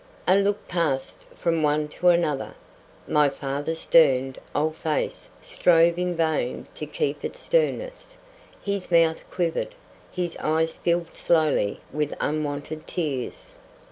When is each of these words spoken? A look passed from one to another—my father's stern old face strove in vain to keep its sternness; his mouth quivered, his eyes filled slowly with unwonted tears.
A 0.27 0.35
look 0.35 0.67
passed 0.67 1.17
from 1.35 1.61
one 1.61 1.87
to 1.89 2.09
another—my 2.09 3.29
father's 3.29 3.81
stern 3.81 4.35
old 4.55 4.75
face 4.77 5.29
strove 5.43 5.99
in 5.99 6.15
vain 6.15 6.65
to 6.73 6.87
keep 6.87 7.23
its 7.23 7.39
sternness; 7.41 8.17
his 8.63 8.89
mouth 8.89 9.23
quivered, 9.29 9.75
his 10.11 10.35
eyes 10.37 10.77
filled 10.77 11.11
slowly 11.11 11.81
with 11.93 12.15
unwonted 12.19 12.87
tears. 12.87 13.51